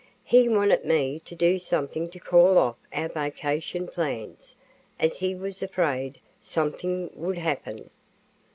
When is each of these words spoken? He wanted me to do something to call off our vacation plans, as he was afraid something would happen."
He 0.23 0.49
wanted 0.49 0.83
me 0.83 1.21
to 1.25 1.35
do 1.35 1.59
something 1.59 2.09
to 2.09 2.19
call 2.19 2.57
off 2.57 2.77
our 2.91 3.07
vacation 3.09 3.85
plans, 3.87 4.55
as 4.99 5.19
he 5.19 5.35
was 5.35 5.61
afraid 5.61 6.17
something 6.39 7.11
would 7.13 7.37
happen." 7.37 7.91